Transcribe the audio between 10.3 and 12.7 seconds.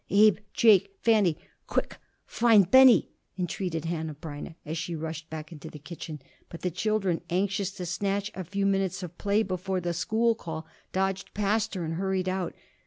call, dodged past her and hurried out.